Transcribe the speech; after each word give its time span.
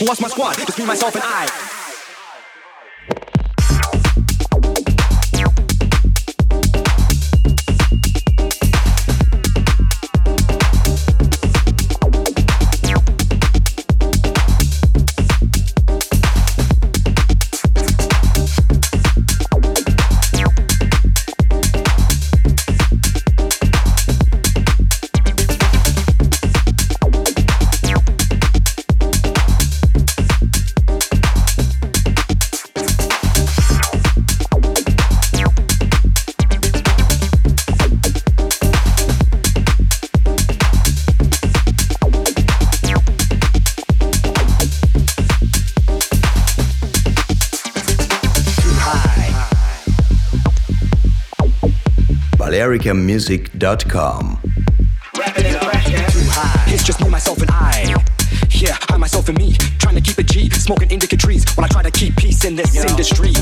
What's 0.00 0.20
my 0.20 0.28
squad? 0.28 0.56
Just 0.56 0.78
me, 0.78 0.86
myself, 0.86 1.14
and 1.14 1.24
I. 1.24 1.79
balearicamusic.com. 52.60 54.38
It's 56.72 56.84
just 56.84 57.00
me, 57.00 57.08
myself, 57.08 57.40
and 57.40 57.50
I. 57.50 57.96
Yeah, 58.50 58.76
I, 58.90 58.98
myself, 58.98 59.30
and 59.30 59.38
me. 59.38 59.54
Trying 59.78 59.94
to 59.94 60.02
keep 60.02 60.18
it 60.18 60.26
G. 60.26 60.50
Smoking 60.50 60.90
indica 60.90 61.16
trees 61.16 61.42
while 61.54 61.64
I 61.64 61.68
try 61.68 61.82
to 61.82 61.90
keep 61.90 62.16
peace 62.16 62.44
in 62.44 62.56
this 62.56 62.84
industry. 62.84 63.32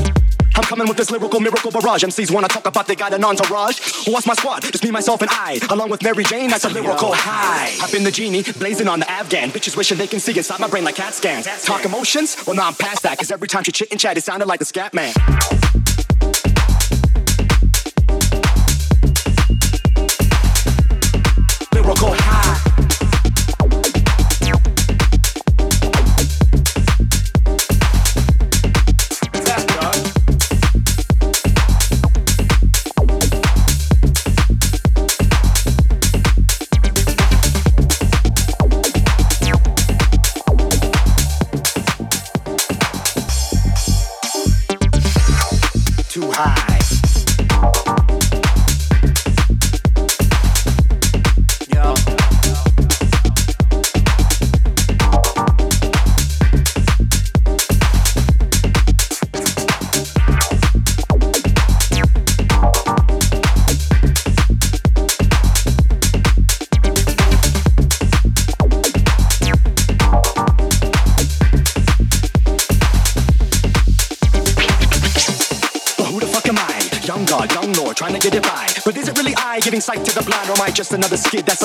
I'm 0.55 0.63
coming 0.63 0.87
with 0.87 0.97
this 0.97 1.11
lyrical 1.11 1.41
miracle 1.41 1.73
barrage. 1.73 2.05
MCs 2.05 2.31
wanna 2.31 2.47
talk 2.47 2.67
about 2.67 2.87
they 2.87 2.95
got 2.95 3.13
an 3.13 3.25
entourage. 3.25 3.81
What's 4.07 4.27
my 4.27 4.35
squad? 4.35 4.63
Just 4.63 4.85
me, 4.85 4.93
myself, 4.93 5.21
and 5.21 5.31
I. 5.33 5.59
Along 5.71 5.91
with 5.91 6.05
Mary 6.05 6.23
Jane, 6.23 6.51
that's 6.51 6.65
a 6.65 6.69
lyrical 6.69 7.13
high. 7.13 7.75
I've 7.83 7.91
been 7.91 8.05
the 8.05 8.13
genie, 8.13 8.45
blazing 8.45 8.87
on 8.87 9.01
the 9.01 9.11
Afghan. 9.11 9.51
Bitches 9.51 9.77
wishing 9.77 9.99
they 9.99 10.07
can 10.07 10.21
see 10.21 10.37
inside 10.37 10.61
my 10.61 10.69
brain 10.69 10.85
like 10.85 10.95
CAT 10.95 11.13
scans. 11.13 11.47
Talk 11.65 11.85
emotions? 11.85 12.37
Well, 12.47 12.55
now 12.55 12.69
I'm 12.69 12.75
past 12.75 13.03
that, 13.03 13.19
cause 13.19 13.33
every 13.33 13.49
time 13.49 13.65
she 13.65 13.73
chit 13.73 13.89
and 13.91 13.99
chat, 13.99 14.17
it 14.17 14.23
sounded 14.23 14.47
like 14.47 14.61
the 14.61 14.65
scat 14.65 14.95
man. 14.95 15.13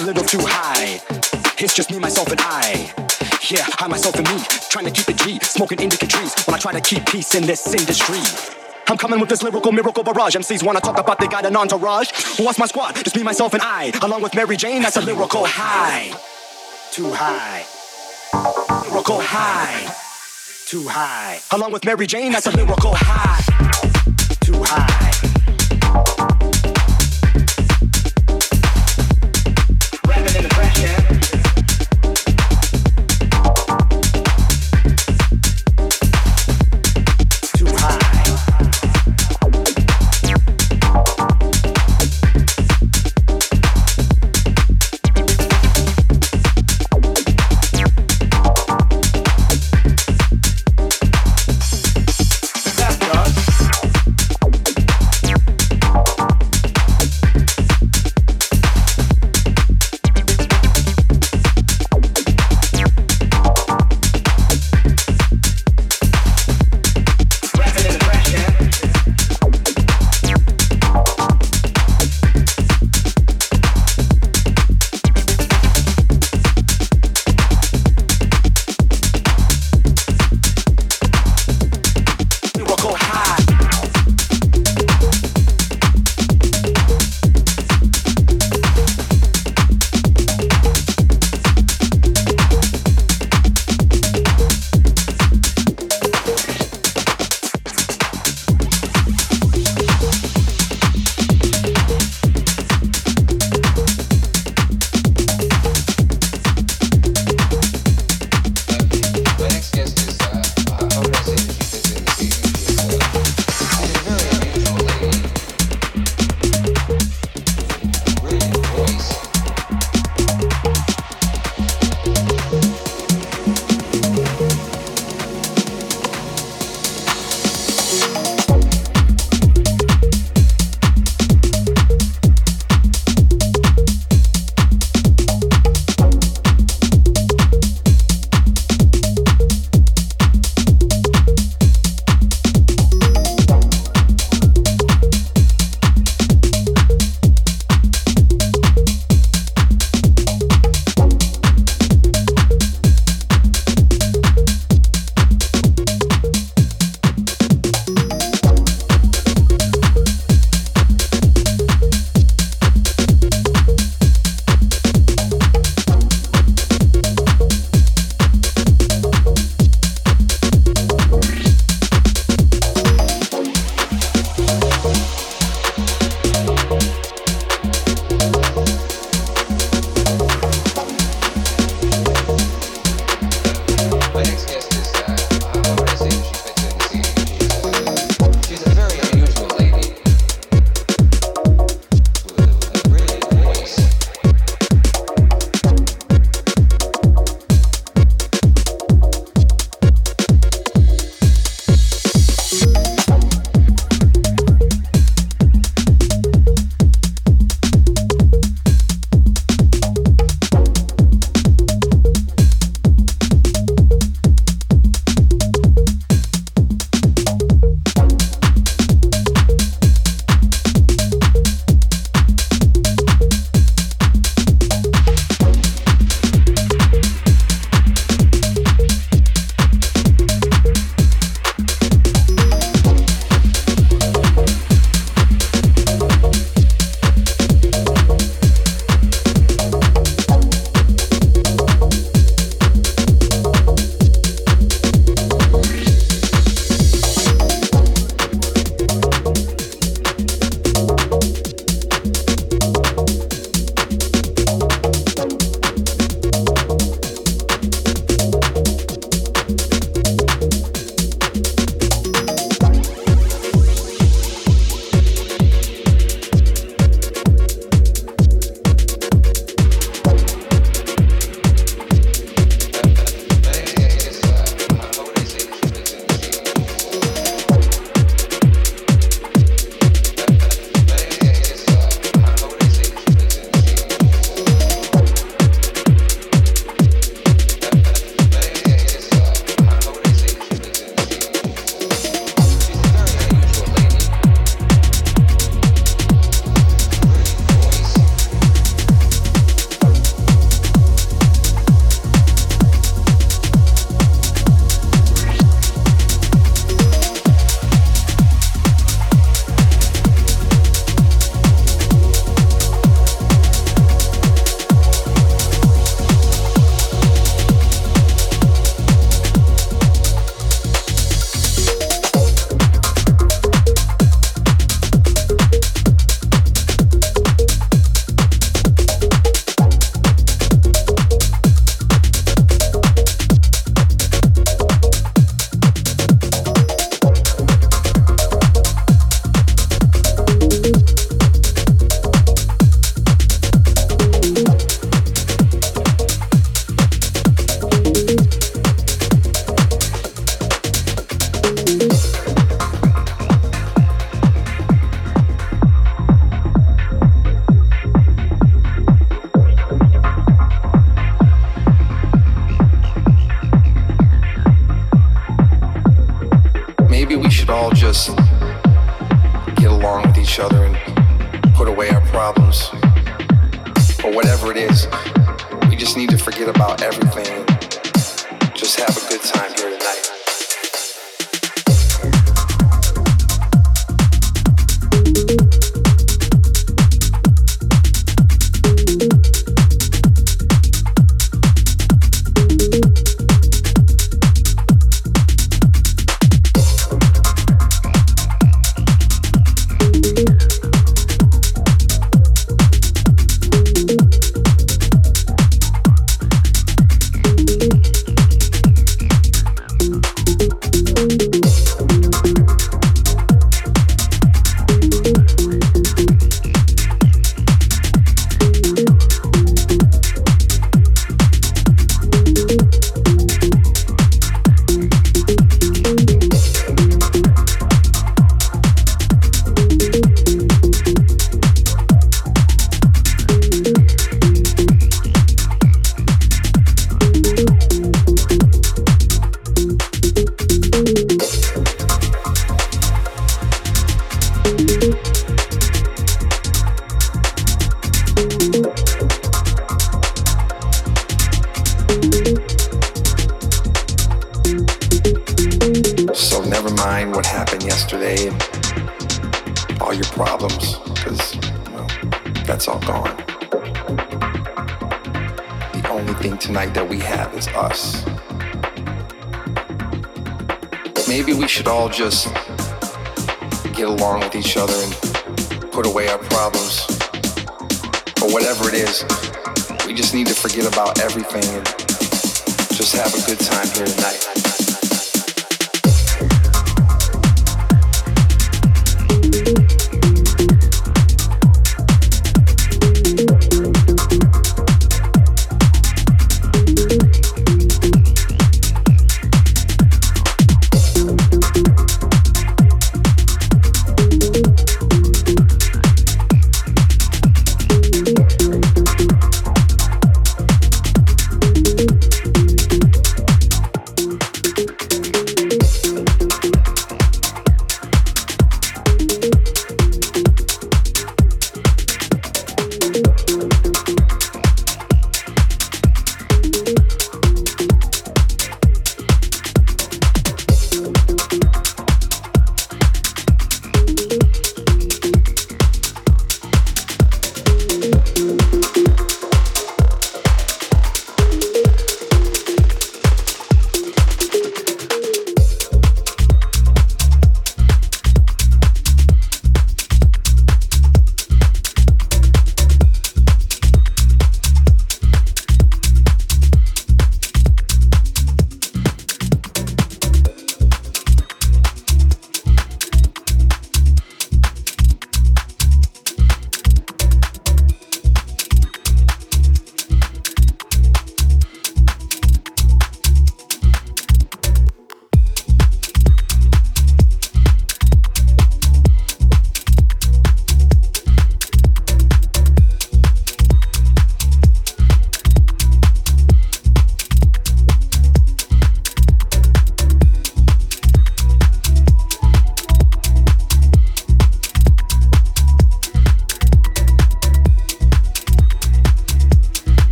A 0.00 0.04
little 0.04 0.24
too 0.24 0.40
high? 0.40 1.00
It's 1.58 1.74
just 1.74 1.90
me, 1.90 1.98
myself, 1.98 2.28
and 2.30 2.40
I. 2.40 2.92
Yeah, 3.50 3.66
I, 3.78 3.88
myself, 3.88 4.14
and 4.16 4.26
me, 4.28 4.40
trying 4.70 4.84
to 4.86 4.90
keep 4.90 5.08
it 5.08 5.18
G, 5.18 5.38
smoking 5.40 5.80
indica 5.80 6.06
trees 6.06 6.34
while 6.44 6.54
I 6.56 6.58
try 6.58 6.72
to 6.72 6.80
keep 6.80 7.04
peace 7.06 7.34
in 7.34 7.46
this 7.46 7.74
industry. 7.74 8.20
I'm 8.88 8.96
coming 8.96 9.20
with 9.20 9.28
this 9.28 9.42
lyrical 9.42 9.72
miracle 9.72 10.02
barrage. 10.02 10.36
MCs 10.36 10.64
wanna 10.64 10.80
talk 10.80 10.98
about 10.98 11.18
they 11.18 11.28
got 11.28 11.44
an 11.44 11.56
entourage. 11.56 12.10
What's 12.38 12.58
my 12.58 12.66
squad? 12.66 12.96
Just 12.96 13.16
me, 13.16 13.22
myself, 13.22 13.54
and 13.54 13.62
I. 13.62 13.92
Along 14.02 14.22
with 14.22 14.34
Mary 14.34 14.56
Jane, 14.56 14.82
that's 14.82 14.96
a 14.96 15.00
lyrical 15.00 15.44
high. 15.44 16.12
Too 16.92 17.10
high. 17.12 17.64
Lyrical 18.88 19.20
high. 19.20 19.94
Too 20.66 20.86
high. 20.88 21.40
Along 21.52 21.72
with 21.72 21.84
Mary 21.84 22.06
Jane, 22.06 22.32
that's 22.32 22.46
a 22.46 22.50
lyrical 22.52 22.92
high. 22.94 23.42
Too 24.40 24.62
high. 24.62 25.09